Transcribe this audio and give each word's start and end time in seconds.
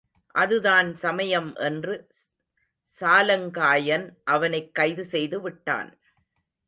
அதுதான் 0.35 0.93
சமயம் 0.93 1.55
என்று 1.55 2.07
சாலங்காயன் 2.99 4.17
அவனைக் 4.23 4.75
கைது 4.75 5.03
செய்துவிட்டான். 5.11 5.91